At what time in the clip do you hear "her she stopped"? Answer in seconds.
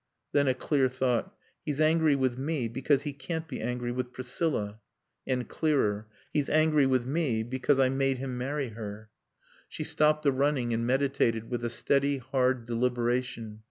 8.69-10.23